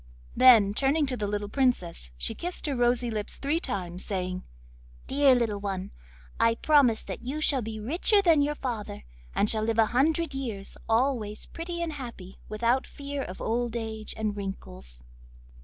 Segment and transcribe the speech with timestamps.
[0.35, 4.43] Then, turning to the little Princess, she kissed her rosy lips three times, saying:
[5.05, 5.91] 'Dear little one,
[6.39, 9.03] I promise that you shall be richer than your father,
[9.35, 14.15] and shall live a hundred years, always pretty and happy, without fear of old age
[14.17, 15.03] and wrinkles.